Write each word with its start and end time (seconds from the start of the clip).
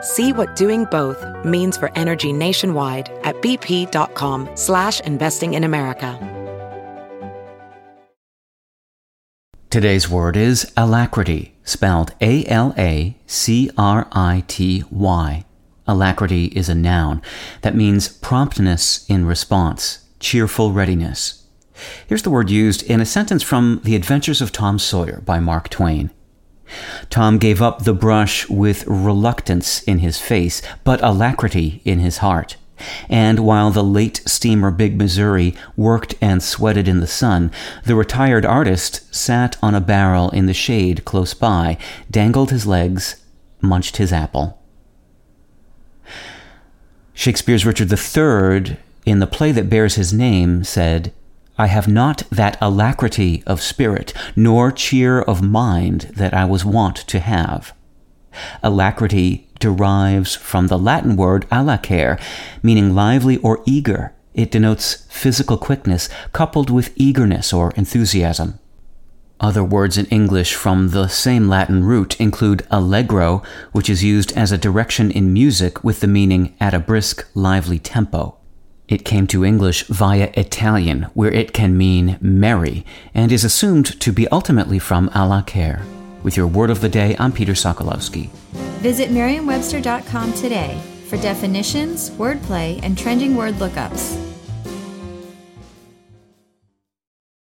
See 0.00 0.32
what 0.32 0.56
doing 0.56 0.86
both 0.86 1.24
means 1.44 1.76
for 1.76 1.90
energy 1.94 2.32
nationwide 2.32 3.10
at 3.22 3.36
bp.com 3.42 4.48
slash 4.54 5.00
investing 5.00 5.54
in 5.54 5.64
America. 5.64 6.18
Today's 9.70 10.08
word 10.08 10.36
is 10.36 10.72
alacrity, 10.76 11.54
spelled 11.62 12.12
A-L-A-C-R-I-T-Y. 12.20 13.14
Alacrity 15.86 16.44
is 16.46 16.68
a 16.68 16.74
noun 16.74 17.22
that 17.62 17.76
means 17.76 18.08
promptness 18.08 19.08
in 19.08 19.26
response, 19.26 20.06
cheerful 20.18 20.72
readiness. 20.72 21.46
Here's 22.08 22.22
the 22.22 22.30
word 22.30 22.50
used 22.50 22.82
in 22.82 23.00
a 23.00 23.06
sentence 23.06 23.44
from 23.44 23.80
The 23.84 23.94
Adventures 23.94 24.40
of 24.40 24.50
Tom 24.50 24.80
Sawyer 24.80 25.20
by 25.24 25.38
Mark 25.38 25.68
Twain. 25.68 26.10
Tom 27.08 27.38
gave 27.38 27.60
up 27.60 27.84
the 27.84 27.94
brush 27.94 28.48
with 28.48 28.86
reluctance 28.86 29.82
in 29.82 29.98
his 29.98 30.18
face, 30.18 30.62
but 30.84 31.02
alacrity 31.02 31.80
in 31.84 31.98
his 31.98 32.18
heart. 32.18 32.56
And 33.08 33.40
while 33.40 33.70
the 33.70 33.84
late 33.84 34.22
steamer 34.26 34.70
Big 34.70 34.96
Missouri 34.96 35.54
worked 35.76 36.14
and 36.20 36.42
sweated 36.42 36.88
in 36.88 37.00
the 37.00 37.06
sun, 37.06 37.50
the 37.84 37.94
retired 37.94 38.46
artist 38.46 39.14
sat 39.14 39.56
on 39.62 39.74
a 39.74 39.80
barrel 39.80 40.30
in 40.30 40.46
the 40.46 40.54
shade 40.54 41.04
close 41.04 41.34
by, 41.34 41.76
dangled 42.10 42.50
his 42.50 42.66
legs, 42.66 43.22
munched 43.60 43.98
his 43.98 44.12
apple. 44.12 44.58
Shakespeare's 47.12 47.66
Richard 47.66 47.92
III, 47.92 48.78
in 49.04 49.18
the 49.18 49.26
play 49.26 49.52
that 49.52 49.68
bears 49.68 49.96
his 49.96 50.12
name, 50.12 50.64
said, 50.64 51.12
I 51.60 51.66
have 51.66 51.86
not 51.86 52.22
that 52.30 52.56
alacrity 52.62 53.42
of 53.46 53.60
spirit, 53.60 54.14
nor 54.34 54.72
cheer 54.72 55.20
of 55.20 55.42
mind 55.42 56.10
that 56.16 56.32
I 56.32 56.46
was 56.46 56.64
wont 56.64 56.96
to 57.08 57.20
have. 57.20 57.74
Alacrity 58.62 59.46
derives 59.58 60.34
from 60.34 60.68
the 60.68 60.78
Latin 60.78 61.16
word 61.16 61.46
alacere, 61.52 62.18
meaning 62.62 62.94
lively 62.94 63.36
or 63.42 63.62
eager. 63.66 64.14
It 64.32 64.50
denotes 64.50 65.04
physical 65.10 65.58
quickness 65.58 66.08
coupled 66.32 66.70
with 66.70 66.94
eagerness 66.96 67.52
or 67.52 67.72
enthusiasm. 67.72 68.58
Other 69.38 69.62
words 69.62 69.98
in 69.98 70.06
English 70.06 70.54
from 70.54 70.92
the 70.92 71.08
same 71.08 71.46
Latin 71.46 71.84
root 71.84 72.18
include 72.18 72.66
allegro, 72.70 73.42
which 73.72 73.90
is 73.90 74.02
used 74.02 74.32
as 74.32 74.50
a 74.50 74.56
direction 74.56 75.10
in 75.10 75.34
music 75.34 75.84
with 75.84 76.00
the 76.00 76.06
meaning 76.06 76.56
at 76.58 76.72
a 76.72 76.80
brisk, 76.80 77.28
lively 77.34 77.78
tempo. 77.78 78.39
It 78.90 79.04
came 79.04 79.28
to 79.28 79.44
English 79.44 79.84
via 79.84 80.32
Italian, 80.34 81.04
where 81.14 81.30
it 81.30 81.52
can 81.52 81.78
mean 81.78 82.18
merry, 82.20 82.84
and 83.14 83.30
is 83.30 83.44
assumed 83.44 84.00
to 84.00 84.12
be 84.12 84.26
ultimately 84.28 84.80
from 84.80 85.08
alacere. 85.10 85.84
With 86.24 86.36
your 86.36 86.48
word 86.48 86.70
of 86.70 86.80
the 86.80 86.88
day, 86.88 87.14
I'm 87.20 87.30
Peter 87.30 87.52
Sokolowski. 87.52 88.30
Visit 88.82 89.12
merriam-webster.com 89.12 90.32
today 90.34 90.80
for 91.08 91.16
definitions, 91.18 92.10
wordplay, 92.10 92.80
and 92.82 92.98
trending 92.98 93.36
word 93.36 93.54
lookups. 93.54 94.29